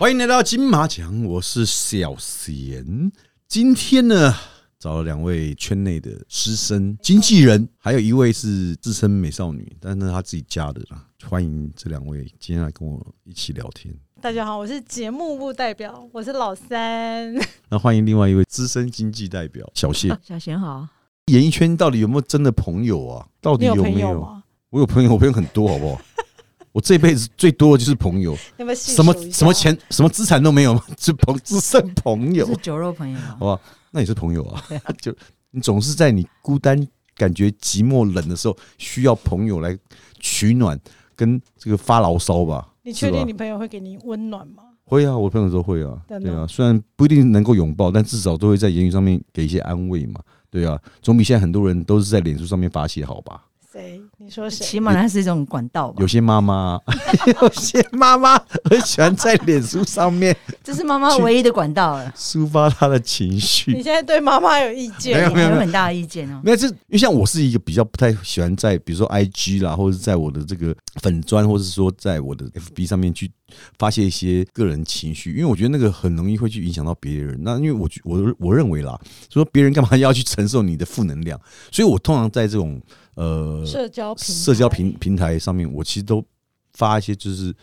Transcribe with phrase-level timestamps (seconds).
[0.00, 3.12] 欢迎来到金马奖，我是小贤。
[3.46, 4.34] 今天呢，
[4.78, 11.04] 找了两位圈内的资深经纪人，还有一位是资深美少女，但是她自己加的啦。
[11.28, 13.94] 欢迎这两位今天来跟我一起聊天。
[14.22, 17.34] 大家好，我是节目部代表，我是老三。
[17.68, 20.08] 那欢迎另外一位资深经济代表小谢。
[20.26, 20.88] 小贤好，
[21.26, 23.26] 演艺圈到底有没有真的朋友啊？
[23.42, 24.40] 到底有有没有？
[24.70, 26.00] 我有朋友，我朋友很多，好不好？
[26.72, 28.36] 我这辈子最多的就是朋友，
[28.74, 33.46] 什么什么钱、什么资产都没有， 只朋只剩朋友是，酒肉朋友啊好。
[33.56, 33.62] 吧？
[33.90, 34.62] 那也是朋友啊。
[35.00, 35.14] 就
[35.50, 39.76] 你总是在你孤单、感觉寂寞、冷的时候，需要朋友来
[40.20, 40.78] 取暖，
[41.16, 42.68] 跟这个发牢骚吧？
[42.82, 44.62] 你确定你朋友会给你温暖吗？
[44.84, 53.44] 会啊，我朋友都会啊，对啊，虽然不一定能够拥抱，但至少都会在言语上面给一些安慰嘛，对啊，总比现在很多人都是在脸书上面发泄好吧？
[53.72, 54.00] 谁？
[54.18, 54.64] 你说谁？
[54.64, 56.80] 起码它是一种管道吧有，些妈妈，
[57.40, 62.12] 有些妈妈很喜欢在脸书上面 这是妈妈唯一的管道了。
[62.16, 63.82] 抒发她的情绪你绪。
[63.84, 65.16] 现在对妈妈有意见？
[65.18, 66.40] 没有没有有很大的意见哦。
[66.42, 73.30] 没有，这因为像我是一个比较不太喜欢在比如说 I G 啦，或者是在我的这个粉砖，或者是说在我的 F B 上面去
[73.78, 77.38] 发泄一些个人情绪，因为我觉得那个很容易会去影响到别人。
[77.42, 78.98] 那因为我觉我我认为啦，
[79.32, 82.80] 说别人干嘛要去承受你的负能量，所以我通常在这种
[83.14, 86.24] 呃社交平社交平平台上面，我其实都
[86.72, 87.54] 发一些就是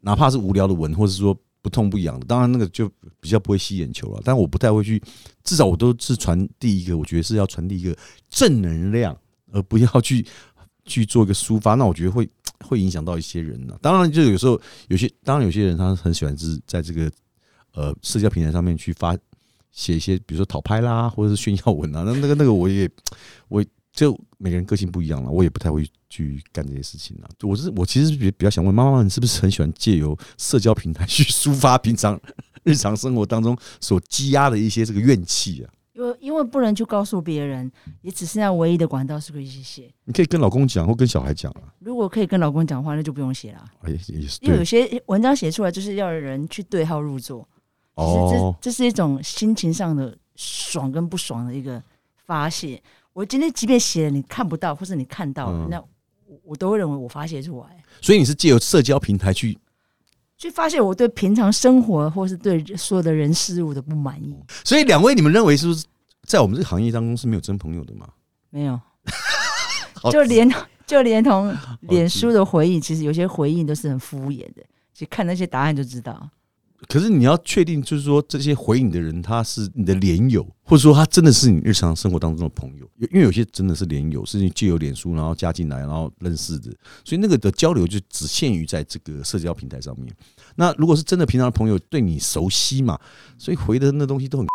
[0.00, 2.88] 哪怕是无聊的文，或者是说不痛不痒的，当然那个就
[3.20, 4.22] 比较不会吸眼球了。
[4.24, 5.02] 但我不太会去，
[5.42, 7.96] 至少我都是传递一个，我觉得是要传递一个
[8.30, 9.16] 正能量，
[9.52, 10.24] 而不要去
[10.84, 11.74] 去做一个抒发。
[11.74, 12.28] 那我觉得会
[12.60, 13.76] 会影响到一些人呢。
[13.82, 17.10] 当然，就有时候有些，当然有些人他很喜欢是在这个
[17.74, 19.16] 呃社交平台上面去发
[19.72, 22.04] 写一些，比如说讨拍啦，或者是炫耀文啊。
[22.06, 22.88] 那那个那个我也
[23.48, 23.64] 我
[23.98, 27.28] 就每个人个性不一样了，我也不太会去干这些事情了。
[27.42, 32.20] 我是我其实比比较想问妈妈你，是不是很喜欢借由社交平台去抒发平常
[32.62, 35.66] 日常生活当中所积压的一些这个怨气啊？
[35.94, 37.68] 因为因为不能去告诉别人，
[38.02, 39.92] 也只剩下唯一的管道是可以去写。
[40.04, 41.74] 你可以跟老公讲，或跟小孩讲啊。
[41.80, 47.40] 如果可以跟老公讲话，那就不用写了，哎，也是因为有些文章写出来就是要人去对号入座。
[47.96, 48.70] 其实哦这。
[48.70, 51.82] 这是一种心情上的爽跟不爽的一个
[52.24, 52.80] 发泄。
[53.18, 55.80] 我今天即便写了你看不到，或是你看到了，嗯那
[56.24, 57.84] 我我都会认为我发泄出来。
[58.00, 59.58] 所以你是借由社交平台去，
[60.36, 64.36] 去发泄我对平常生活或是对所有的人事物的不满意。
[64.62, 65.84] 所以两位你们认为是不是
[66.28, 68.08] 在我们这个行业当中是没有真朋友的吗？
[68.50, 68.80] 没有，
[70.00, 70.48] 好就连
[70.86, 71.52] 就连同
[71.90, 74.62] 脸书的回应，其实有些回应都是很敷衍的，
[74.94, 76.30] 其实看那些答案就知道。
[76.86, 82.88] 可是你要确定，就是说这些回你的人他是你的连友，或者说他真的是你日常生活当中的朋友。
[83.10, 86.70] 因为有些真的是连友，是你借由脸书然后加进来，然后认识的，
[87.04, 90.14] 所以那个的交流就只限于在这个社交平台上面。
[90.54, 92.98] 那如果是真的平常的朋友，对你熟悉嘛，
[93.36, 94.46] 所以回的那东西都很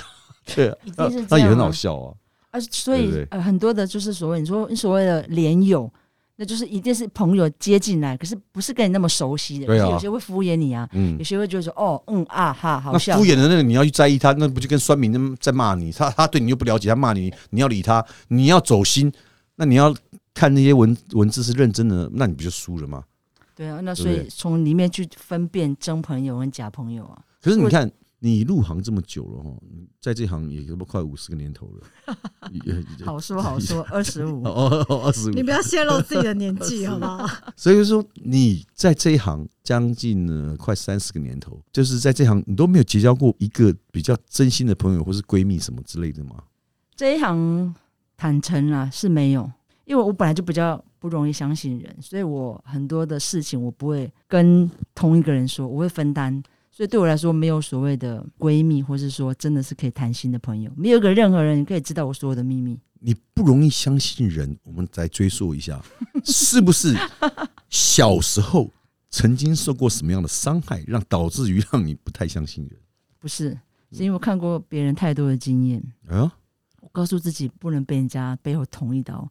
[0.54, 2.14] 对啊，那也很好笑啊。
[2.50, 5.90] 啊，所以呃，很多的就是所谓你说你所谓的连友，
[6.40, 9.90] 那就是一定是朋友接进来，可是不是跟你那么熟悉的，对啊。
[9.90, 11.18] 有些会敷衍你啊，嗯。
[11.18, 15.92] 有，些会觉得说哦嗯啊哈好那笑敷，衍的那个你要去在意他，那不就跟酸民在骂你？
[15.92, 19.12] 他他对你又不了解，他骂你，你要理他，你要走心，
[19.56, 19.94] 那你要
[20.32, 23.04] 看那些文文字是认真的，那你不就输了吗？
[23.54, 29.50] 对啊，那所以从里面去分辨真朋友跟假朋友啊，可是你看，你入行这么久了哈，
[29.98, 32.14] 在这行也差不多快五十个年头了，
[33.04, 37.26] 好说好说， 二十五，哦哦二十五你，不要泄露自己的年纪好不好？
[37.56, 46.44] 所以说你在这一行将近呢快三十个年头，就是在这行你都没有结交过一个比较真心的朋友或是闺蜜什么之类的吗？
[46.94, 47.74] 这一行
[48.18, 49.50] 坦诚啊是没有，
[49.86, 56.42] 因为我本来就比较不容易相信人，所以我很多的事情我不会跟同一个人说，我会分担。
[56.80, 62.80] 所以对我来说，没有所谓的闺蜜，或是说真的是可以谈心的朋友，没有一个任何人可以知道我所有的秘密。
[63.00, 65.78] 你不容易相信人，我们再追溯一下，
[66.24, 66.96] 是不是
[67.68, 68.72] 小时候
[69.10, 72.80] 曾经受过什么样的伤害，让导致于让你不太相信人？
[73.18, 73.50] 不是，
[73.92, 76.32] 是因为我看过别人太多的经验，啊，
[76.80, 79.30] 我告诉自己不能被人家背后捅一刀，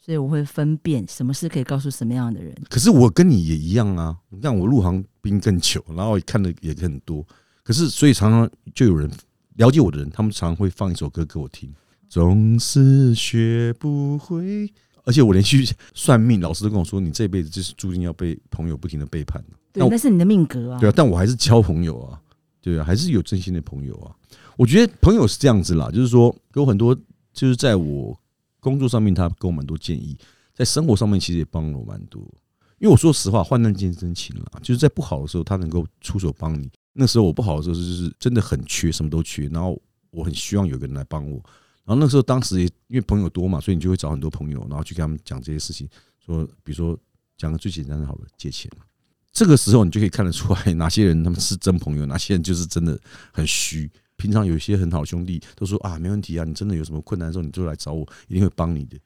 [0.00, 2.54] 所以我会分辨什么事可以告诉什么样的人。
[2.68, 7.26] 可是我跟你也一样啊，你看我入行兵更久，然后看的也很多，
[7.62, 9.10] 可是所以常常就有人
[9.56, 11.72] 了解我的人，他们常常会放一首歌给我听，
[12.08, 14.72] 总是学不会。
[15.04, 15.64] 而且我连续
[15.94, 19.40] 算命，老师都跟我说，你这辈子就是注定要被朋友不停的背叛。
[19.48, 20.80] 那对，我那是你的命格啊。
[20.80, 22.20] 对啊，但我还是交朋友啊，
[22.60, 24.10] 对啊，还是有真心的朋友啊。
[24.56, 26.92] 我觉得朋友是这样子啦，就是说有很多，
[27.32, 28.18] 就是在我
[28.66, 30.18] 工作上面，他给我蛮多建议，
[30.52, 32.20] 在生活上面其实也帮了我蛮多。
[32.78, 36.68] 因为我说实话，患难见真情了，就是在不好的时候，他能够出手帮你。
[36.92, 39.80] 那时候我不好的时候，就是真的很缺，什么都缺，然后
[40.10, 41.40] 我很希望有个人来帮我。
[41.84, 46.98] 然后那时候当时也因为朋友多嘛，所以你就会找很多朋友，然后去跟他们讲这些事情，说比如说
[47.38, 48.68] 讲个最简单的，好了，借钱。
[49.32, 52.98] 这个时候你就可以看得出来，哪些人他们是真朋友，哪些人就是真的
[53.32, 53.88] 很虚。
[54.16, 58.98] 平常有一些很好兄弟都说啊，没问题啊，你真的有什么困难的时候，你就来找我，一定会帮你的。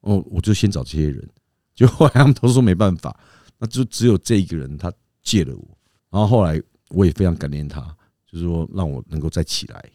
[0.00, 1.28] 哦，我就先找这些人，
[1.74, 3.18] 就后来他们都说没办法，
[3.58, 5.78] 那就只有这一个人他借了我，
[6.10, 7.80] 然后后来我也非常感念他，
[8.26, 9.90] 就是说让我能够再起来。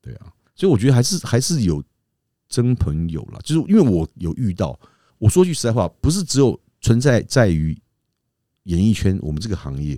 [0.00, 1.82] 对啊，所以我觉得还是还是有
[2.48, 4.78] 真朋友了，就是因为我有遇到，
[5.18, 7.76] 我说句实在话，不是只有存在在于。
[8.64, 9.92] 演艺圈，我们这个行业，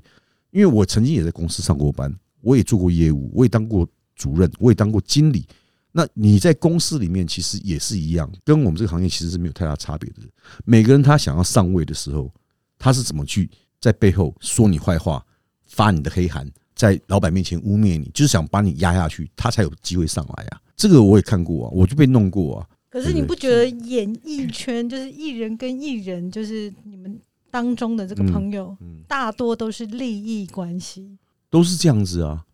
[0.50, 5.46] 因为我曾经也在公司上过班，我也做过业务，我也当过主任，我也当过经理。
[5.92, 10.22] 那你在公司里面其实也是一样，跟我们这个行业其实是没有太大差别的。
[10.64, 12.28] 每个人他想要上位的时候，
[12.78, 13.48] 他是怎么去
[13.80, 15.24] 在背后说你坏话，
[15.66, 20.60] 发你的黑函，在老板面前污蔑你，就是想把你压下去，他才有机会上来啊。
[20.76, 22.68] 这个我也看过啊，我就被弄过啊。
[22.90, 27.20] 可是你不觉得演艺圈就是艺人跟艺人，就是你们？
[27.48, 28.76] 当中的这个朋友，
[29.08, 31.16] 大多都是利益关系，
[31.48, 32.44] 都是这样子啊，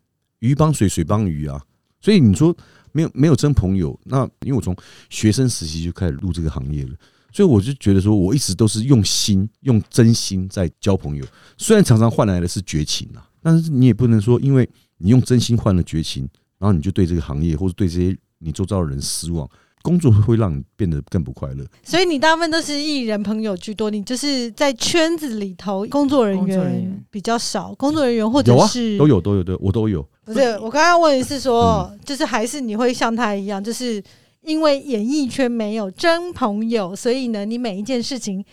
[0.43, 1.61] 鱼帮水，水帮鱼啊。
[2.01, 2.55] 所以你说
[2.91, 4.77] 没有没有真朋友，那因为我从
[5.09, 6.91] 学生时期就开始入这个行业了，
[7.33, 11.25] 所以我就觉得说，我一直都是用心、用真心在交朋友。
[11.57, 14.69] 虽然常常换来的是绝情啊，但是你也不能说，因为
[14.99, 16.29] 你用真心换了绝情，
[16.59, 19.49] 然后你就对这个行业或者对这些你周遭的人失望。
[19.83, 30.01] 工作会让你变得更不快乐，所以你大部分都是艺人朋友居多，你就是在圈子里头工作人员比较少，工作人员或者是都有都有的，我都有。
[30.25, 34.01] 不是，我刚刚问的是说，就是还是你会像他一样，就是
[34.43, 38.45] 因为演艺圈没有真朋友，所以呢，你每一件事情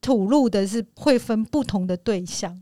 [0.00, 2.58] 吐露的是会分不同的对象。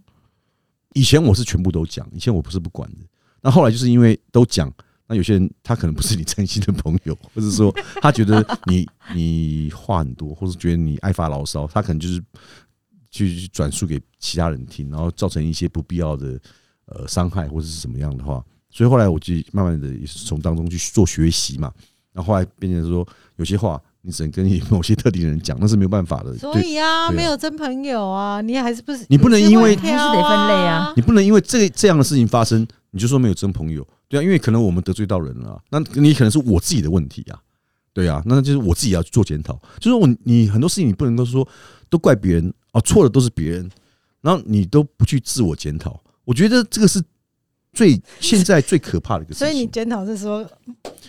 [0.95, 2.97] 以前我是全部都讲，以前我不是不管的，
[3.43, 4.73] 那后来就是因为都讲。
[5.09, 12.23] 那有些人他可能不是你真心的朋友，或者说他觉得你你话很多，或者觉得你爱发牢骚，他可能就是
[13.11, 16.39] 去转述给其他人听，然后造成一些不必要的
[16.87, 18.45] 呃伤害或者是什么样的话。
[18.71, 21.73] 所以后来我就慢慢的从当中去做学习嘛。
[22.13, 23.07] 然后后来变成说
[23.37, 26.37] 有些话你只能跟你某些特定的人讲，那是没有办法的。
[26.37, 33.87] 所以啊，没有真朋友啊，你还是不是你不能因为还是得分类啊，你不能因为这这样的事情发生，你就说没有真朋友。
[34.09, 37.39] 对啊，因为可能我们得罪到人了，那你可能是我自己的问题啊，
[37.93, 39.59] 对啊，那就是我自己要做检讨。
[39.79, 41.47] 就是我，你很多事情你不能够说
[41.91, 43.71] 都怪别人啊，错的都是别人，
[44.23, 46.01] 然后你都不去自我检讨。
[46.25, 47.03] 我觉得这个是
[47.73, 49.35] 最现在最可怕的一个。
[49.35, 50.47] 所以你检讨是说，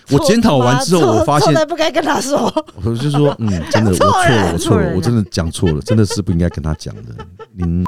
[0.09, 2.51] 我检讨完之后，我发现不该跟他说。
[2.83, 7.27] 我就说，嗯，真的我错了，我错了，我真的讲错了，真的是不应该跟他讲的。
[7.53, 7.83] 你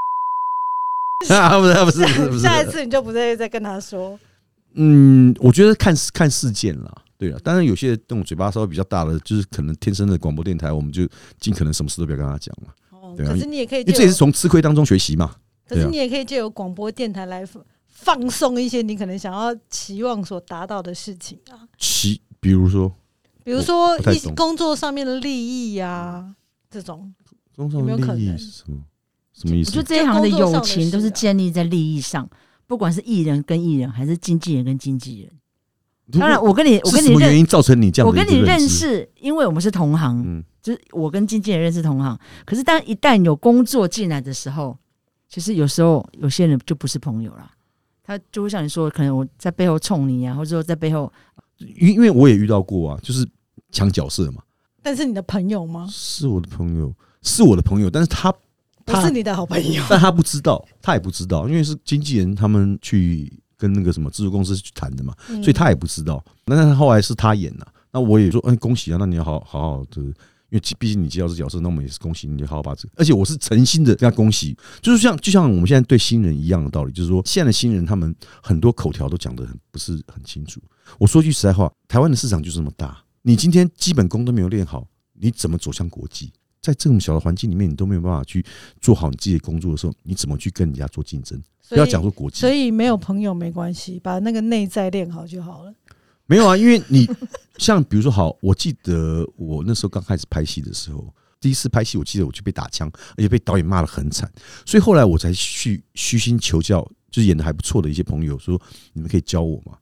[1.29, 4.17] 啊， 不是不是不是，下一次你就不再再跟他说。
[4.73, 11.07] 嗯，我觉得看看事件啦，对啊，当然有些这种嘴巴稍微比较大的，就是可能天生的广播电台，我们就
[11.39, 12.73] 尽可能什么事都不要跟他讲嘛。
[12.91, 15.35] 哦，可是你也可以，这也是从吃亏当中学习嘛。
[15.68, 17.45] 可是你也可以借由广播电台来
[17.88, 21.67] 放松一些你可能想要期望所达到的事情啊。
[21.77, 22.91] 期，比如说，
[23.44, 26.33] 比如说一些工作上面的利益呀，
[26.69, 27.13] 这种
[27.56, 28.83] 工作利益什么
[29.33, 29.72] 什么意思？
[29.72, 32.29] 就这一行的友情都是建立在利益上。
[32.71, 35.31] 不管是艺人跟艺人，还是经纪人跟经纪人，
[36.17, 38.07] 当然，我跟你，我跟你什么原因造成你这样？
[38.07, 42.17] 我跟你认识，因为我们是同行，嗯，就是我跟经纪人认识同行。
[42.45, 44.77] 可是，当一旦有工作进来的时候，
[45.27, 47.51] 其实有时候有些人就不是朋友了，
[48.05, 51.11] 他就会像你说，可能我在背后冲你啊，或者说在背后，
[51.57, 53.27] 因因为我也遇到过啊，就是
[53.73, 54.41] 抢角色嘛。
[54.81, 55.85] 但是你的朋友吗？
[55.91, 58.33] 是我的朋友，是我的朋友，但是他。
[58.85, 66.23] 不是你的好朋友，但他不知道，他也不知道，因为是经纪人他们去跟那个什么制作公司去谈的嘛，所以他也不知道。
[66.45, 68.97] 那他后来是他演了，那我也说，嗯，恭喜啊！
[69.00, 70.13] 那你要好好好的，因
[70.51, 72.93] 为毕竟你接到这角色，那我们也是恭喜你，好好把这个。
[72.97, 80.59] 而且我是诚心的跟他恭喜，就是像就像我们现在对新人一样的道理，就是说现在的新人他们很多口条都讲的很不是很清楚。
[80.97, 86.33] 我说句实在话，台湾的市场就是这么大，你今天基本功都没有练好，你怎么走向国际？
[86.62, 88.46] 在这么小的环境里面，你都没有办法去
[88.80, 91.41] 做好你自己的工作的时候，你怎么去跟人家做竞争？
[91.70, 95.74] 不要讲说国际，所以没有朋友没关系，把那个内在练好就好了。
[96.27, 97.10] 没有啊，因为你
[97.58, 104.32] 像比如说，好，我记得我那时候刚开始拍戏的时候，第一次拍戏，我记得我就被打枪，而且被导演骂的很惨，
[104.65, 108.62] 所以后来我才去虚心求教，就是演的还不错的一些朋友说，
[108.94, 109.77] 你们可以教我吗？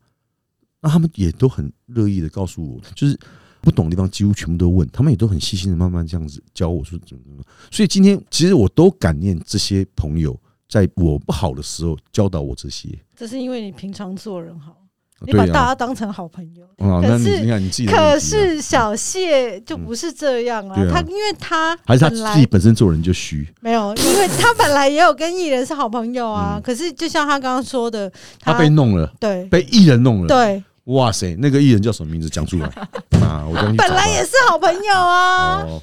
[0.81, 3.19] 那他们也都很乐意的告诉我，就是
[3.61, 7.43] 不懂的地方几乎全部都问，他们也都很细心的慢慢这样子教我说怎么怎么。
[7.71, 12.89] 所以今天其实我都感念这些朋友，在我不好的时候教导我这些。
[13.15, 14.77] 这是因为你平常做人好，
[15.25, 16.63] 你把大啊，家当成好朋友。
[16.77, 26.55] 啊，可是可是小谢就不是这样啊，他因为他还是他自己本身做人就虚， 没有，因为他本来也有跟艺人是好朋友啊。
[26.55, 30.27] 嗯可是就像他刚刚说的，他被弄了，对被艺人弄了。
[30.27, 32.29] 对，哇塞，那个艺人叫什么名字？
[32.29, 32.67] 讲出来
[33.21, 33.45] 啊！
[33.47, 35.63] 我刚本来也是好朋友啊。
[35.63, 35.81] 哦，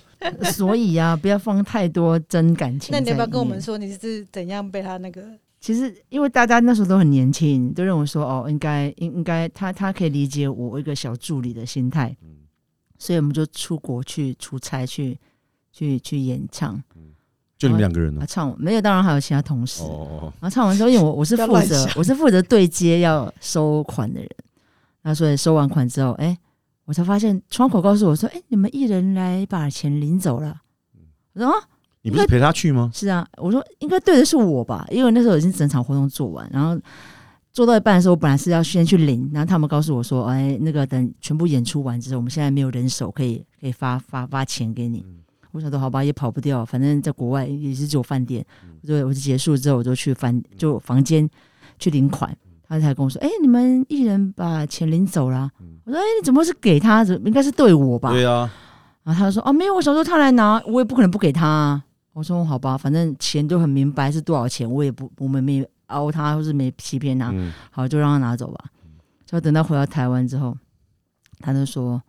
[0.52, 2.90] 所以啊，不要放太多真感情。
[2.92, 3.60] 那你要不要跟我们？
[3.60, 5.22] 说你是怎样被他那个？
[5.60, 12.28] 其实因为大家那时候都很年轻，都认为说哦，应该应应该他他可以理解我一个小助理的心态，嗯
[12.98, 15.18] 所以我们就出国去出差去
[15.72, 16.82] 去去演唱
[17.58, 18.26] 就你们两个人啊，呢？
[18.26, 19.82] 唱完没有，当然还有其他同事。
[19.82, 24.28] 哦，然后唱完之后，因为我我是负责我是负责对接要收款的人，
[25.06, 26.36] 那所以收完款之后，哎、
[26.84, 30.62] 我才发现窗口告诉我说，哎、你们一人来把钱领走了。
[31.32, 31.54] 我说啊，
[32.02, 32.90] 你不是陪他去吗？
[32.92, 36.76] 是啊，我说应该对的是我吧，因为那时候已经整场活动做完，然后
[37.52, 45.04] 做到一半的时候，我本来是要先去领，然后他们告诉我说，哎，那个等全部演出完之后，我们现在没有人手可以可以发发发钱给你。
[45.06, 45.18] 嗯
[45.52, 51.26] 我想说好吧，也跑不掉，反正在国外也是只有饭店，嗯我就我就结束之后，我就去饭就房间
[51.78, 52.36] 去领款。
[52.68, 57.04] 他才跟我说：“哎、你们艺人把钱领走了啊、嗯我说：“哎、你怎么是给他？
[57.04, 58.50] 怎么应该是对我吧？”对啊，
[59.04, 68.64] 然后他就说：“哦，没有，我想说他来拿，我也不可能不给他、啊。”我说：“好吧，反正钱都很明白是多少钱，我也不，我们没凹他，或是没欺骗他，嗯好就让他拿走吧。”
[69.25, 70.56] 就等到回到台湾之后，
[71.38, 72.02] 他就说：“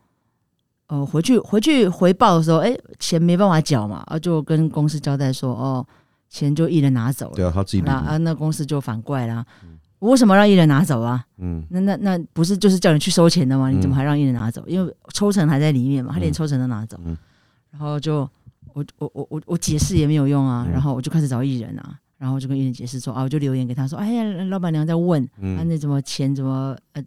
[0.87, 5.85] 呃，回去回去回报的时候，哎，钱没办法缴嘛，啊，就跟公司交代说，哦，
[6.29, 9.45] 钱就一人拿走了，对啊，他自己领那啊，那公司就反怪啦。
[9.63, 11.25] 嗯我为什么让艺人拿走啊？
[11.39, 13.69] 嗯那那那不是就是叫你去收钱的吗？
[13.71, 14.63] 嗯你怎么还让艺人拿走？
[14.67, 16.99] 因为抽成还在里面嘛，他连嗯抽成都拿走。
[17.05, 17.17] 嗯
[17.71, 18.27] 然后就
[18.73, 27.03] 我我我我我解释也没有用啊，嗯然后我就开始找艺人啊，然后就跟艺人解释说啊，我就留言给他说，哎呀，老板娘在问，啊，嗯，那怎么钱怎么呃。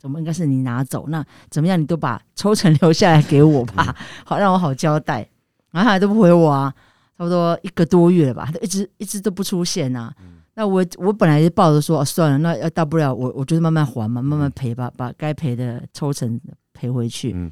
[0.00, 1.06] 怎么应该是你拿走？
[1.08, 1.76] 那怎么样？
[1.78, 3.92] 你都把抽成留下来给我吧，
[4.24, 5.28] 好让我好交代。
[5.72, 6.72] 然后他还都不回我啊，
[7.18, 10.14] 差不多一个多月了吧，他都一直一直都不出现啊。
[10.58, 16.38] 那我我本来就抱着说、哦算了，那要大不了我我就是慢慢还嘛，慢慢赔吧，把该赔的抽成
[16.74, 17.32] 赔回去。
[17.32, 17.48] 嗯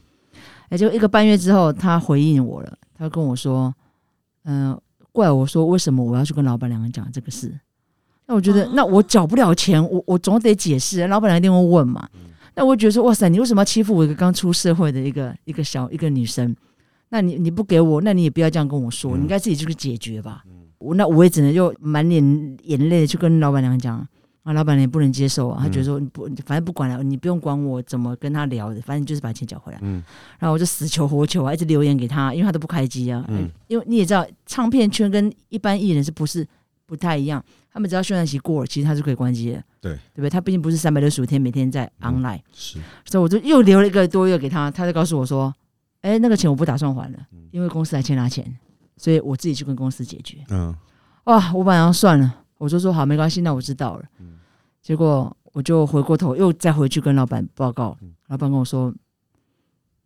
[0.71, 3.73] 哎，就一个半月之后，他回应我了，他跟我说，
[4.43, 4.77] 嗯、
[5.13, 7.57] 怪我说为什么我要去跟老板娘讲这个事？
[8.27, 12.09] 那我觉得，哦那我缴不了钱，我我总得解释，老板娘一定会问嘛。
[12.57, 16.57] 那我觉得说，哇塞，你为什么要欺负我一个刚出社会的一个一个小一个女生？
[17.11, 20.43] 那你你不给我，那你也不要这样跟我说，嗯你应该自己去解决吧。
[20.79, 22.23] 我那我也只能就满脸
[22.65, 23.97] 眼泪的去跟老板娘讲，
[24.43, 29.79] 啊，老板娘也不能接受啊，他觉得说你不，反正不管了，你不用管我怎么跟他聊的，反正就是把钱缴回来。
[29.83, 30.03] 嗯
[30.39, 33.25] 然后我就死求活求啊，一直留言给他，因为他都不开机啊。
[33.29, 36.47] 嗯因为你也知道，唱片圈跟一般艺人是不是
[36.87, 37.45] 不太一样？
[37.73, 40.31] 他们只要宣传期过了，其实他是可以关机的，对对不对？
[40.31, 45.55] 他毕竟不是三百六十五天每天在 online，、是，所以我就又留了一个多月给他，他就告诉我说
[46.01, 47.19] ：“哎，那个钱我不打算还了，
[47.51, 48.51] 因为公司还欠他钱，
[48.97, 50.75] 所以我自己去跟公司解决。”嗯
[51.25, 54.05] 哇，我本来要算了，我就说好，没关系，那我知道了。
[54.21, 54.39] 嗯
[54.81, 57.97] 结果我就回过头又再回去跟老板报告，
[58.29, 58.95] 老板跟我说，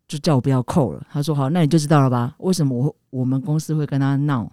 [0.08, 1.06] 就叫我不要扣了。
[1.12, 2.34] 他说好，那你就知道了吧？
[2.38, 4.50] 为什么我我们公司会跟他闹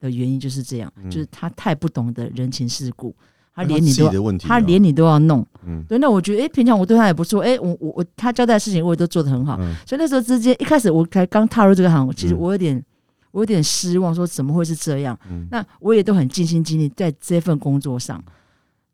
[0.00, 3.14] 的原因就是这样，嗯就是他太不懂得人情世故，
[3.54, 5.46] 他连你都要他连你都要弄。
[5.66, 12.82] 嗯对，那我觉得，哎、平常我对他也不错，哎、我我我他交代的事情我也都做得很好，嗯所以那时候之间一开始我才刚踏入这个行，其实嗯我有点、
[13.30, 15.18] 我有点失望，说怎么会是这样？
[15.30, 18.22] 嗯那我也都很尽心尽力在这份工作上。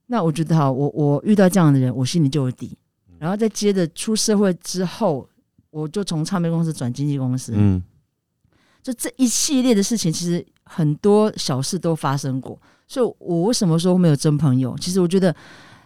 [0.07, 2.77] 那我觉得哈，我我遇到这样的人，我心里就有底。
[3.19, 5.27] 然后再接着出社会之后，
[5.71, 7.83] 我就从唱片公司转经纪公司，嗯
[8.83, 12.61] 就这一系列的事情，其实很多小事都发生过。
[12.87, 14.77] 所以，我为什么说没有真朋友？
[14.79, 15.35] 其实我觉得，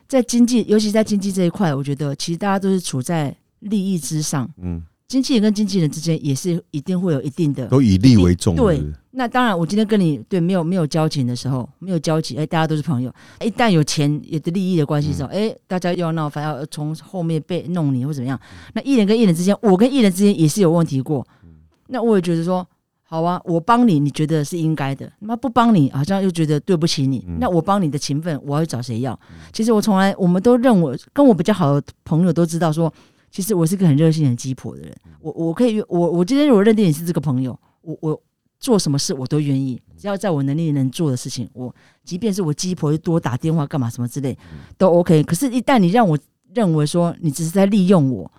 [0.07, 4.47] 在经济，尤其在经济这一块，我觉得其实大家都是处在利益之上。
[4.59, 13.13] 嗯，经纪人跟经纪人之间也是一定会有一定的都以利为重，对那当然，我今天跟你对没有没有交情的时候，没有交集，哎，大家都是朋友。
[13.45, 18.39] 一旦有钱有的利益的关系的时候，哎、大家又要闹翻，要从后面被弄你或怎么样。
[18.73, 21.27] 那艺人跟艺人之间，我跟艺人之间也是有问题过。
[21.89, 22.65] 那我也觉得说，
[23.03, 27.25] 好啊，我帮你，你觉得是应该的，那不帮你，好像又觉得对不起你。
[27.27, 29.19] 嗯那我帮你的情分，我要找谁要？
[29.53, 32.93] 其实我从来，我们都认为，跟我比较好的朋友都知道说，
[33.31, 34.95] 其实我是个很热心、很鸡婆的人。
[35.21, 38.23] 我我可以，我我今天如果认定你是这个朋友，我我
[38.59, 44.37] 做什么事我都愿意，只要在我能力能做的事情，我即便是我鸡婆多打电话干嘛什么之类，
[44.77, 45.23] 都 OK。
[45.23, 46.19] 可是，一旦你让我
[46.53, 48.31] 认为说你只是在利用我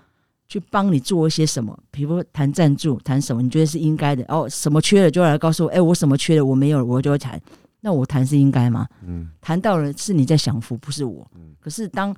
[0.48, 7.42] 去帮你做一些什么，比如说谈赞助，谈什么你觉得是应该的，哦，什么缺了就来告诉我，哎、我什么缺了我没有，我就会谈。
[7.80, 8.88] 那我谈是应该吗？
[9.08, 11.26] 嗯谈到了是你在享福，不是我。
[11.60, 12.16] 可是当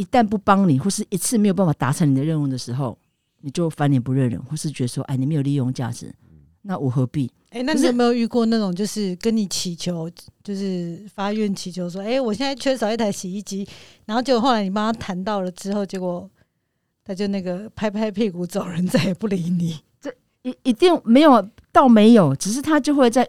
[0.00, 2.96] 一旦不帮你，或是一次没有办法达成你的任务的时候，
[3.42, 6.10] 你就翻脸不认人，或是觉得说，哎，你没有利用价值，
[6.62, 7.30] 那我何必？
[7.50, 10.10] 哎、那你有没有遇过那种，就是跟你祈求，
[10.42, 13.68] 就是发愿祈求说，哎、我现在缺少一台洗衣机，
[14.06, 16.30] 然后结果后来你帮他谈到了之后，结果
[17.04, 19.78] 他就那个拍拍屁股走人，再也不理你。
[20.00, 20.10] 这
[20.42, 23.28] 一一定没有，倒没有，只是他就会在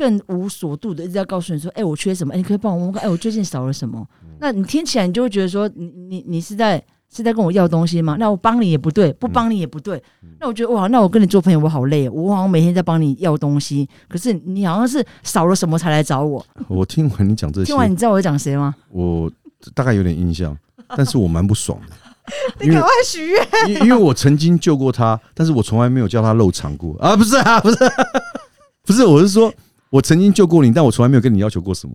[0.00, 2.32] 更无所度的一直在告诉你说，哎、我缺什么？
[2.32, 4.06] 哎、你可以帮我问问看，哎、我最近少了什么？
[4.38, 6.82] 那你听起来你就会觉得说，你你你是在
[7.14, 8.16] 是在跟我要东西吗？
[8.18, 10.02] 那我帮你也不对，不帮你也不对。
[10.38, 16.42] 那我觉得哇，那我跟你做朋友我好累哦，我好像每天在帮你要东西，可是你好像是少了什么才来找我。
[16.66, 18.74] 我听完你讲这些听，完你知道我在讲谁吗？
[18.88, 19.30] 我
[19.74, 20.56] 大概有点印象，
[20.96, 21.94] 但是我蛮不爽的，
[22.64, 27.76] 你赶快许愿，因因为我曾经救过他，但是我从来没有叫他露场过啊，不是啊，不是，
[28.86, 29.52] 不是，我是说，
[29.90, 31.94] 我曾经救过你，但我从来没有跟你要求过什么。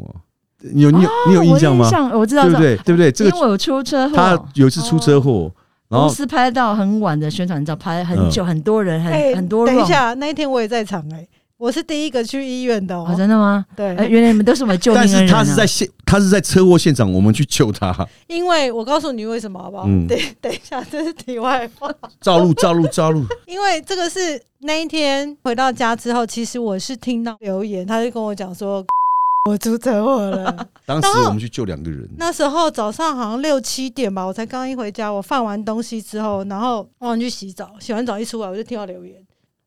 [0.74, 1.92] 你有你有你有印象吗哦我？
[1.92, 2.76] 象我知道，对不对？
[2.78, 3.12] 对不对？
[3.12, 5.52] 这个因为我有出车祸，他有一次出车祸，
[5.90, 13.08] 然后公司拍到很晚的宣传照，拍很久，很多人，很、哎、很多等一下，那一天我也在场、哎，我是第一个去医院的哦。
[13.10, 13.66] 哦，真的吗？
[13.76, 15.38] 对，哎，原来你们都是我们 救命但是恩人、啊。
[15.38, 17.94] 他是在现，他是在车祸现场，我们去救他，
[18.28, 19.86] 因为我告诉你为什么好不好？
[19.88, 21.90] 嗯等等一下，这是题外话。
[22.22, 28.86] 照路照路照路， 因为这个是那一天回到家之后，其实我是听到留言，他就跟我讲说
[29.50, 30.68] 我出车祸了。
[30.86, 39.16] 当时我们去救两个人，那时候早上好像六七点吧，我才刚一回家，我放完东西之后，然后忘记去洗澡，洗完澡一出来我就听到留言，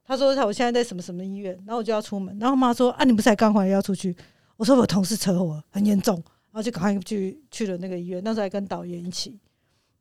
[0.09, 4.17] 他说他我现在在什么什么医院，然后我就要出门，然后妈说啊你不是才刚回来要出去？
[4.57, 9.37] 我说我同事车祸很严重，然后就赶快去去了那个医院，那时候还跟导演一起。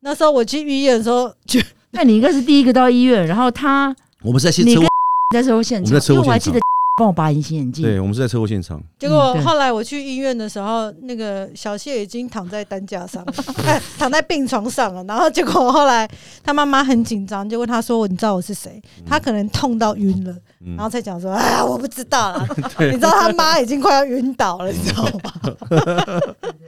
[0.00, 1.60] 那时候我去医院的时候，就
[1.90, 4.88] 那你应该是第一个到医院，然后他我们是在现你跟车祸，
[5.34, 6.60] 在车祸现场，我们在车祸因为我还记现场得
[6.98, 7.84] 帮我拔隐形眼镜。
[7.84, 13.32] 对，我们是在车祸现场，结果后来我去医院的时候，那个小谢已经躺在担架上了，
[13.64, 15.04] 哎 躺在病床上了。
[15.04, 16.08] 然后结果后来
[16.42, 22.46] 他妈妈很紧张，就问他说：“你知道我是谁？”他可能痛到晕了，嗯然后才讲说：“哎呀，我不知道啦。
[22.80, 25.32] ”你知道他妈已经快要晕倒了，你知道吗？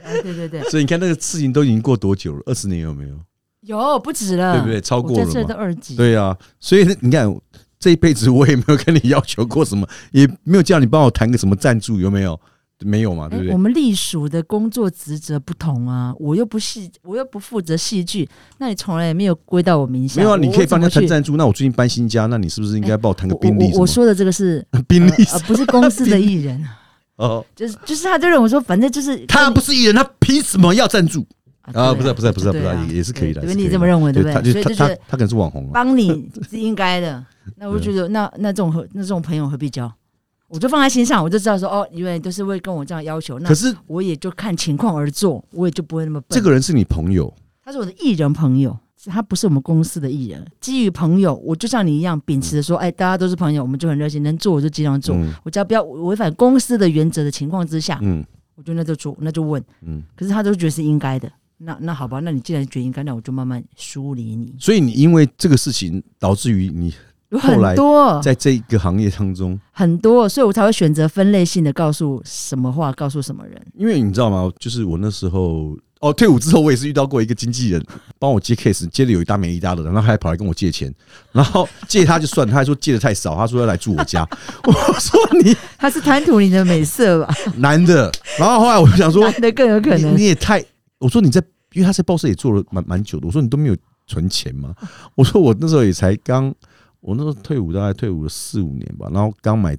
[0.03, 2.41] 哎 对对对，所以你看那个事情都已经过多久了？
[2.45, 3.15] 二十年有没有？
[3.61, 4.81] 有不止了，对不对？
[4.81, 5.43] 超过了嘛？
[5.43, 5.95] 都二级。
[5.95, 7.31] 对啊，所以你看
[7.81, 12.39] 这一辈子我也没有跟你要求过什么， 也没有叫你帮我谈个什么赞助，有没有？
[12.83, 13.51] 没有嘛，对不对？
[13.51, 20.19] 哎我们隶属的工作职责不同啊，我又不戏，我又不负责戏剧，那你从来也没有归到我名下。
[20.19, 21.07] 没有啊，你可以帮人家谈。
[21.07, 21.37] 赞助。
[21.37, 23.71] 那我最近搬新家，那你是不是应该帮我谈个宾利？
[23.73, 26.59] 我我说的这个是 宾利呃呃不是公司的艺人，
[27.17, 31.23] 哦，就是就是他就认为说，反正就是他不是艺人，他凭什么要赞助
[31.61, 31.93] 啊？
[31.93, 34.51] 不是不是不是不是也也是可以的，对是可以你这么认为对不对？
[34.51, 35.69] 所以就觉得他可能是网红啊。
[35.71, 37.23] 帮你是应该的。
[37.57, 39.91] 那我就觉得，那那这种和那这种朋友何必交？
[40.47, 46.27] 我就放在心上，我就知道说，哦，因为都是会跟我这样要求，那可是我也就看情况而做，我也就不会那么笨。
[46.29, 50.45] 这个人是你朋友，他是我的艺人朋友，他不是我们公司的艺人。
[50.59, 55.15] 基于朋友，我就像你一样秉持着说，哎，大家都是朋友，我们就很热心，能做我就尽量做。
[55.15, 58.21] 嗯我只要不要违反公司的原则的情况之下，嗯
[58.55, 59.63] 我就那就做，那就问。
[59.83, 60.03] 嗯。
[60.17, 64.53] 可是他都觉得是应该的，那那好吧，那你既然觉得应该，那我就慢慢梳理你。
[64.59, 66.93] 所以你因为这个事情导致于你
[67.39, 73.61] 很多在这个行业当中，很多，所以我才会选择分类性的告诉什么话，告诉什么人。
[73.75, 74.51] 因为你知道吗？
[74.59, 77.83] 就是我那时候哦，退伍之后我也是遇到过一个经纪人
[78.17, 80.93] 帮我接 case，接的有一搭没一搭的，然后他还跑来跟我借钱，
[81.31, 84.27] 然后借他就算，他还说借的太少，他说要来住我家，
[84.65, 87.33] 我说你他是贪图你的美色吧？
[87.57, 90.63] 男的，然后后来我就想说男的更有可你能你也太，
[90.97, 91.41] 我说你在，
[91.73, 94.73] 因为他在报社也做了蛮蛮久的，我说你都没有存钱吗？
[95.15, 96.53] 我说我那时候也才刚，
[97.01, 99.77] 我那时候退伍大概退伍了四五年吧，然后刚买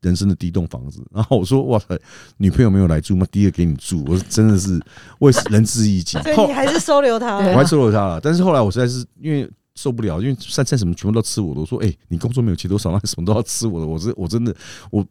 [0.00, 2.00] 人生的第一栋房子，然后我说哇塞，
[2.38, 3.26] 女朋友没有来住吗？
[3.30, 4.80] 第一个给你住，我说真的是
[5.18, 9.48] 我也是仁至义尽，后所以你还是收留他我还收留他了，但是后来我实在是因为。
[9.74, 11.60] 受不了，因为三餐什么全部都吃我的。
[11.62, 13.86] 我说：“哎、你工作没有切多少，那什么都要吃我的。
[13.86, 14.54] 我是 我真的，
[14.90, 15.02] 我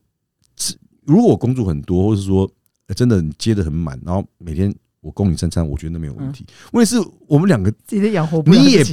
[0.56, 0.78] 吃。
[1.04, 2.48] 如果我工作很多，或是说、
[2.86, 6.46] 呃真的你接的很满，然后每天我供你三餐，我觉得那没有问题。
[6.74, 8.84] 问题是我们两个自己都养活不了你也。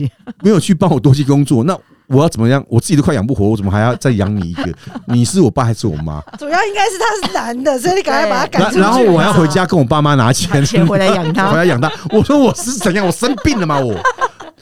[0.42, 2.64] 没有去帮我多去工作，那我要怎么样？
[2.68, 4.74] 我自己都快养不活，我怎么还要再养你一个？
[5.08, 6.20] 你是我爸还是我妈？
[6.38, 8.80] 主要应该是他是男的，所以你赶快把他赶出去。
[8.80, 11.90] 然然后我要回家跟我爸妈拿钱，钱回来养回他， 来养他。
[12.10, 13.06] 我说我是怎样？
[13.06, 13.78] 我生病了吗？
[13.78, 13.94] 我。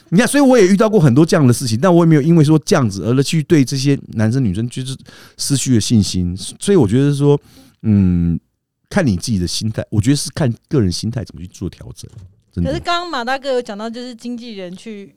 [0.09, 4.97] 你看，所以我也遇到过很多这样的事情，但我也没有因为说这样子而去对这些男生女生就是
[5.37, 6.37] 失去了信心。
[6.61, 7.39] 所以我觉得说，
[7.83, 8.39] 嗯，
[8.89, 12.09] 看你自己的心态，我觉得是看个人心态怎么去做调整。
[12.65, 15.15] 可是，刚刚马大哥有讲到，就是经纪人去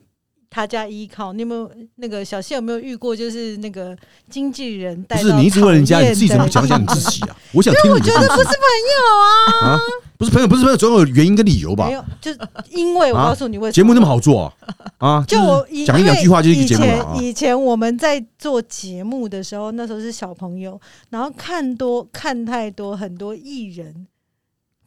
[0.50, 1.32] 他家依靠。
[1.32, 3.16] 你有没有那个小谢有没有遇过？
[3.16, 3.96] 就是那个
[4.28, 7.36] 经纪人带不是你一直问人家，你自己怎么讲讲你自己啊？
[7.52, 8.28] 我想听你的故事。
[8.28, 9.80] 不是朋友啊，啊，
[10.18, 11.92] 不是朋友，不是朋友，总有原因跟理由吧没？
[11.92, 12.38] 有，就是
[12.70, 14.52] 因为我啊告诉你为什么节目那么好做啊？
[14.98, 24.06] 啊， 就我讲一两句话就是一个节目因为了啊以前以前我们在做节目的时候，那时候是小朋友，然后看多看太多很多艺人，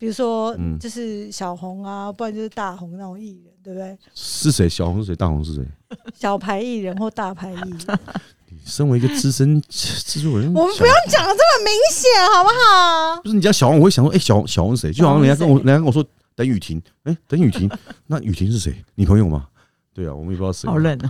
[0.04, 3.98] 比如说嗯就是小红啊，不然就是大红那种艺人，对不对？
[4.14, 4.68] 是谁？
[4.68, 5.16] 小红是谁？
[5.16, 5.66] 大红是谁？
[6.14, 8.00] 小牌艺人或大牌艺人，
[8.52, 13.22] 你身为一个资深制作人，我们不用讲的这么明显，好不好？
[13.24, 14.92] 不是你讲小红，我会想说，哎、小小红是谁？
[14.92, 17.72] 就好像人家跟我，人家跟我说等雨婷，哎、等雨婷，
[18.08, 18.84] 那雨婷是谁？
[18.96, 19.48] 你朋友吗？
[19.94, 20.70] 对啊，我们也不知道谁。
[20.70, 21.10] 好冷哦、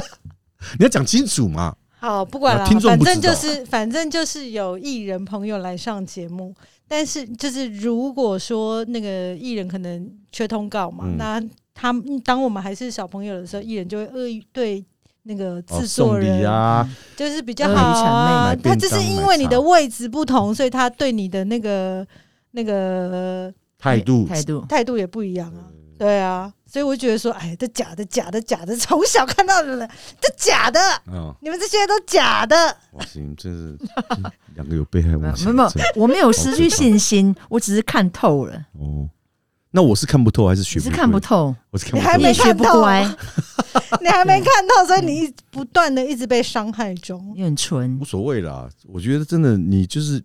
[0.80, 1.76] 你要讲清楚嘛。
[2.00, 6.54] 好，不管了，啊听众反正就是反正就是有艺人朋友来上节目，
[6.88, 11.16] 但是就是如果说那个艺人可能缺通告嘛，嗯。
[11.18, 11.40] 那
[11.74, 14.84] 他们当我们还是小朋友的时候，艺人就会恶意对
[15.24, 18.54] 那个哦，制作送人、礼啊，就是比较好谄啊。
[18.56, 19.50] 媚他就是买因为你茶。
[19.50, 22.06] 的位置不同，所以他对你的那个
[22.52, 24.26] 那个态度。
[24.26, 25.68] 态度，态度也不一样啊。
[25.98, 31.34] 对啊，所以我就觉得说，哎，这假的，假的，假的， 从小看到的人，这假的，啊！
[31.40, 32.54] 你们这些都假的。
[32.92, 33.78] 哇塞，你真是
[34.54, 39.08] 两个有被害妄想没有没有症，我没有失去信心，我只是看透了，哦。
[39.70, 40.90] 那我是看不透还是学你是？
[40.90, 42.02] 看不透，我是看不透。
[42.02, 43.02] 你还没看透乖，
[44.00, 48.66] 你还没看透，所以你一不断的一直被伤害中，你很纯无，所谓啦。
[48.86, 50.22] 我觉得真的，你就是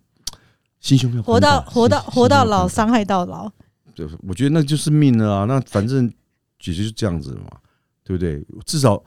[0.80, 3.50] 心胸要活到宽活到活到老，伤害到老。
[3.94, 5.44] 对，我觉得那就是命了啊。
[5.44, 6.10] 那反正
[6.64, 7.58] 也就是这样子了嘛，
[8.02, 8.44] 对不对？
[8.64, 9.02] 至少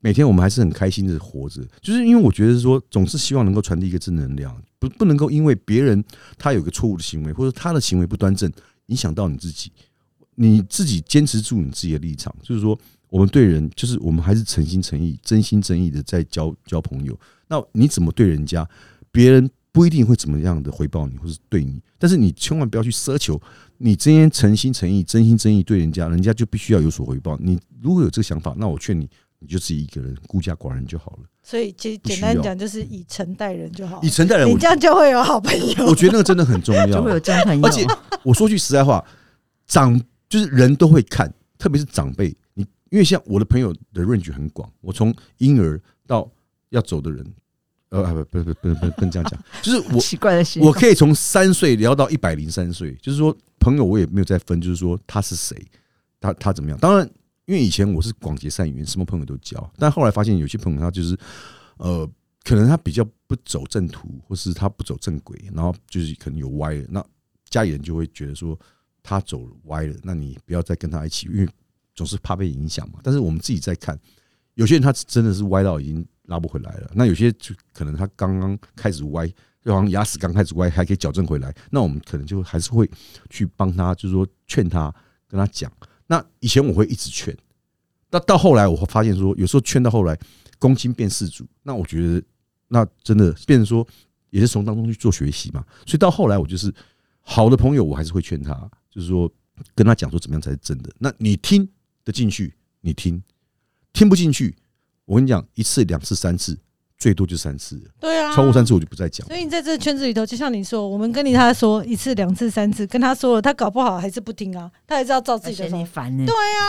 [0.00, 6.04] 每天我们还是很开心的活着，就是因为我觉得说，总是希望能够传递一个正能量，不不能够因为别人
[6.36, 8.50] 他有个错误的行为，或者他的行为不端正，
[8.86, 9.72] 影响到你自己。
[10.36, 12.76] 你自己坚持住你自己的立场，就是说，
[13.08, 17.16] 我们对人，就是我们还是诚心诚意、真心真意的在交交朋友。
[17.46, 18.68] 那你怎么对人家，
[19.12, 23.40] 别人不一定会怎么样的回报你，或是对你，但是你千万不要去奢求
[23.78, 27.36] 你今天诚心诚意、真心真意对人家，人家就必须要有所回报。
[27.40, 29.08] 你如果有这个想法，那我劝你，
[29.38, 31.24] 你就自己一个人孤家寡人就好了。
[31.42, 34.08] 所以简简单讲，就是以诚待人就好以。
[34.08, 35.86] 诚待人，我 你这样就会有好朋友。
[35.86, 37.10] 我觉得那个真的很重要就会。
[37.10, 37.70] 有真朋友而。
[37.70, 37.86] 且
[38.22, 39.04] 我说句实在话，
[39.66, 42.34] 长就是人都会看，特别是长辈。
[42.54, 46.30] 你因为像我的朋友的 range 很广，我从婴儿到
[46.70, 47.26] 要走的人，
[48.02, 55.56] 呃，不不不不不不能这样讲，就是我 奇怪的我可以从三岁聊到一百零三岁，就是说朋友我也没有再分，就是说他是谁，
[56.20, 56.78] 他他怎么样。
[56.80, 57.08] 当然，
[57.46, 61.16] 因为以前我是广结善缘，什么朋友都交，但后来发现有些朋友他就是
[61.76, 62.08] 呃，
[62.42, 67.04] 可能他比较不走正途，或是他不走正轨，然后就是可能有歪了，那
[67.48, 68.58] 家里人就会觉得说
[69.02, 71.48] 他走歪了，那你不要再跟他一起，因为
[71.94, 72.98] 总是怕被影响嘛。
[73.04, 73.96] 但是我们自己在看，
[74.54, 79.26] 有些人他真的是歪到已经拉不回来了，那有些就可能他刚刚开始歪，
[79.62, 82.90] 就好像牙齿刚开始歪，还可以矫正回来，那我们可能就还是会
[83.30, 84.94] 去帮他，就是说劝他，
[85.28, 85.70] 跟他讲。
[86.06, 87.36] 那以前我会一直劝，
[88.10, 90.18] 那到后来我会发现说，有时候劝到后来，
[90.58, 92.22] 攻心变事主，那我觉得
[92.68, 93.86] 那真的变成说，
[94.30, 95.64] 也是从当中去做学习嘛。
[95.86, 96.72] 所以到后来，我就是
[97.20, 98.52] 好的朋友，我还是会劝他，
[98.90, 99.30] 就是说
[99.74, 100.90] 跟他讲说怎么样才是真的。
[100.98, 101.68] 那你听
[102.04, 103.18] 得进去，你听；
[103.92, 104.54] 听不进去，
[105.06, 106.58] 我跟你讲，一次、两次、三次，
[106.98, 109.26] 最多就三次了，对啊，超过三次我就不再讲。
[109.26, 116.02] 所以你在这个圈子里头，就像你说，我们跟你他说一次、两次、三次，跟他说了，他搞不好还是不听啊，他还是要照自己的嫌你方法。
[116.02, 116.24] 烦呢。
[116.26, 116.64] 对啊，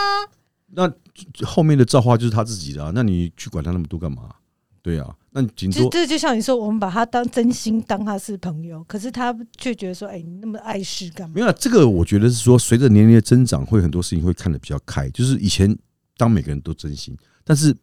[0.72, 4.28] 那后面的造化就是他自己的啊，那你去管他那么多干嘛？
[4.82, 11.40] 对啊，那你顶多就这就像你说，我们把他当真心当他是朋友，可是他却觉得说，哎、你那么碍事干嘛没？
[11.40, 15.10] 有啊这个，我觉得是说，随着年龄的增长，会很多事情会看得比较开。
[15.10, 15.76] 就是以前
[16.16, 17.74] 当每个人都真心，但是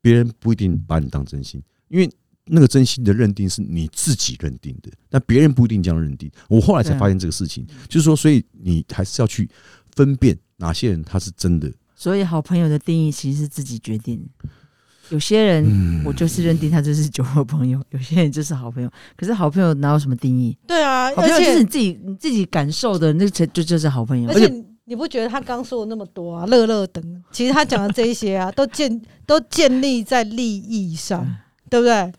[0.00, 2.10] 别人不一定把你当真心，因为
[2.44, 6.30] 那个真心的认定是你自己认定的，但别人不一定这样认定。
[6.48, 9.48] 我后来才发现这个事情，就是说，所以你还是要去
[9.94, 11.70] 分辨哪些人他是真的。
[11.94, 14.24] 所以好朋友的定义其实是自己决定。
[15.10, 18.90] 有些人嗯我就是认定他就是酒肉朋友，有些人就是好朋友。
[19.16, 20.56] 可是好朋友哪有什么定义？
[20.66, 24.34] 对啊，好朋友就而且是你自己你自己感受的，那才就就是好朋友而。
[24.34, 31.26] 且你你不觉得他刚说的那么多啊，乐乐等，其实他讲的这一些啊， 都建都建立在利益上，
[31.68, 32.10] 对不对？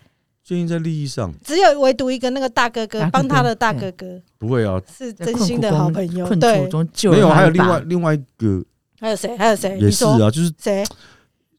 [0.44, 6.70] 建立在利益上只有唯独一个那个大哥哥帮他的大哥哥不会啊，是真心的好朋友，对
[7.10, 8.64] 没有，还有另外另外一个
[9.00, 9.36] 还有谁？
[9.38, 9.78] 还有谁？
[9.80, 10.84] 也是啊，就是谁？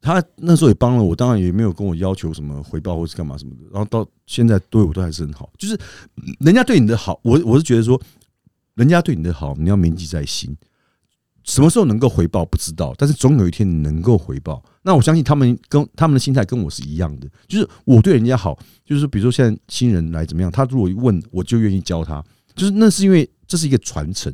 [0.00, 3.62] 他那时候也帮了我，当然也没有跟我要求什么回报或是干嘛什么的。
[3.72, 5.78] 然后到现在对我都还是很好，就是
[6.40, 8.00] 人家对你的好，我我是觉得说，
[8.74, 10.56] 人家对你的好，你要铭记在心。
[11.44, 14.62] 什么时候能够回报不知道，但是总有一天你能够回报。
[14.82, 22.22] 那我相信他们跟他们的心态跟我是一样的，就是我对人家好，就是比如说现在新人来怎么样，他如果一问我就愿意教他，
[22.54, 24.32] 就是那是因为这是一个传承。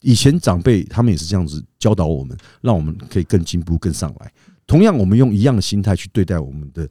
[0.00, 4.32] 以前长辈他们也是这样子教导我们，让我们可以更进步、更上来。
[4.66, 6.88] 同样，我们用一样的心态去对待我们的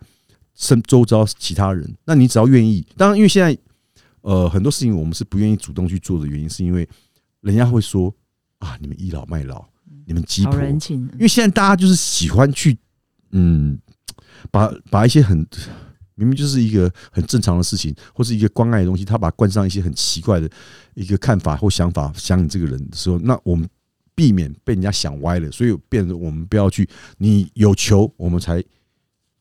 [0.56, 1.90] 身周遭其他人。
[2.04, 3.58] 那你只要愿意，当然，因为现在
[4.22, 6.88] 呃很多事情我们是不愿意主动去做的原因，是因为
[7.42, 8.14] 人家会说
[8.60, 9.66] 啊，你们倚老卖老，
[10.06, 10.58] 你们鸡婆。
[10.58, 12.78] 人情，因为现在大家就是喜欢去
[13.32, 13.80] 嗯，
[14.52, 15.46] 把把一些很。
[16.20, 20.50] 明明就是一个很正常的事情，或是一个关爱的东西，他把冠上一些很奇怪的
[20.96, 23.70] 一个看法或想法，想你这个人的时候，那我们
[24.16, 26.90] 避免被人家想歪了，所以变得我们不要去。
[27.20, 28.64] 你有求，我们才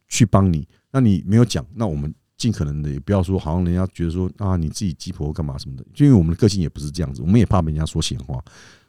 [0.07, 5.87] 去帮你；那你没有讲，那我们尽可能的也不要说，好像人家觉得说啊，你自己鸡婆干嘛什么的。
[5.95, 8.39] 就因为我们的个性也不是这样子，我们也怕被人家说闲话，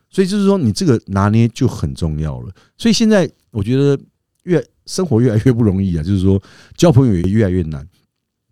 [0.10, 2.54] 所以就是说，你这个拿捏就很重要了。
[2.78, 4.00] 所以现在我觉得
[4.44, 4.64] 越。
[4.88, 6.42] 生活越来越不容易啊，就是说
[6.78, 7.86] 交朋友也越来越难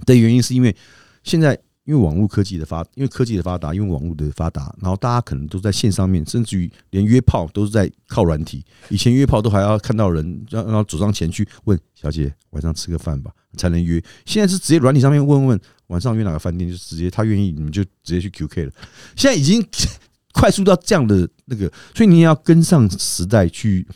[0.06, 0.76] 的原因，是因为
[1.24, 8.65] 现在因为网络科技的发，因为科技的发达，因为网络的发达，然后大家可能都在线上面，甚至于连约炮都是在靠软体。
[8.89, 14.04] 以前约炮都还要看到人，然后走上前去问小姐晚上吃个饭吧才能约。
[14.26, 18.72] 现在是直接软体上面问问晚上约哪个饭店，就直接他愿意，你们就直接去 QK 了。
[19.15, 19.65] 现在已经
[20.36, 23.88] 快速到这样的那个，所以你也要跟上时代去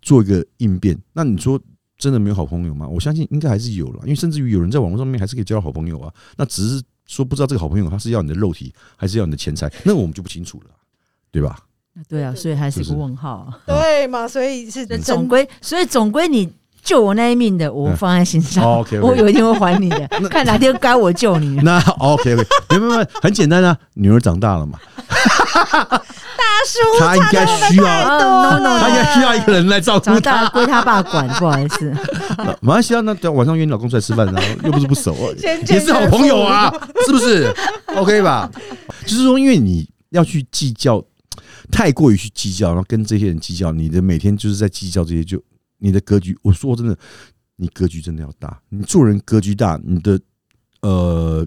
[0.00, 0.96] 做一个应变。
[1.12, 1.60] 那你说？
[2.00, 2.88] 真的没有好朋友吗？
[2.88, 6.10] 我相信应该还是有了，因为甚至于有人在网络上面还是可以交到好朋友啊。
[6.34, 10.70] 那只是说不知道这个好朋友他是要你的肉体，还是要你的钱财，那我们就不清楚了，
[11.30, 11.58] 对吧？
[12.08, 13.52] 对啊，所以还是一个问号。
[13.66, 14.26] 对嘛？
[14.26, 16.50] 所以是总归，所以总归你
[16.82, 18.64] 救我那一命的，我放在心上。
[18.64, 21.56] OK，我有一天会还你的， 看哪天该我救你。
[21.56, 22.34] 那 OK，
[22.70, 24.78] 没没没，很简单啊，女儿长大了嘛。
[26.98, 31.92] 他应该需要，他应该需要一个人来照顾他，归他爸管，不好意思。
[32.60, 35.14] 马来西亚那晚上约你老公出来吃饭，然 后又不是不熟，
[35.68, 36.72] 也是好朋友啊，
[37.06, 37.52] 是不是
[37.96, 38.50] ？OK 吧？
[39.06, 41.02] 就是说，因为你要去计较，
[41.70, 45.42] 太过于去计较，然后跟这些人计较，你的每天就是在计较这些，就
[45.78, 46.38] 你的格局。
[46.42, 46.96] 我说真的，
[47.56, 50.18] 你格局真的要大，你做人格局大，你的。
[50.82, 51.46] 呃，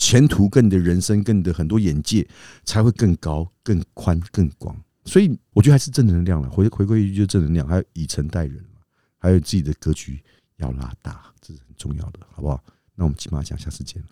[0.00, 2.26] 前途跟你的人生，跟你的很多眼界
[2.64, 4.74] 才会更高、更宽、更广。
[5.04, 6.48] 所以我觉得还是正能量了。
[6.50, 8.64] 回回归一句，就正能量，还有以诚待人
[9.18, 10.18] 还有自己的格局
[10.56, 12.64] 要拉大，这是很重要的，好不好？
[12.94, 14.08] 那我们起码讲，下次见了。